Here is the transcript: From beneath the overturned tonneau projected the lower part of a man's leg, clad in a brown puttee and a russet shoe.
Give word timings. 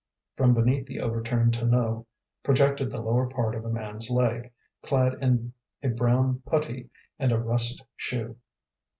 From 0.35 0.55
beneath 0.55 0.87
the 0.87 0.99
overturned 0.99 1.53
tonneau 1.53 2.07
projected 2.41 2.89
the 2.89 2.99
lower 3.03 3.27
part 3.27 3.53
of 3.53 3.63
a 3.63 3.69
man's 3.69 4.09
leg, 4.09 4.51
clad 4.81 5.13
in 5.21 5.53
a 5.83 5.89
brown 5.89 6.41
puttee 6.43 6.89
and 7.19 7.31
a 7.31 7.37
russet 7.37 7.81
shoe. 7.95 8.35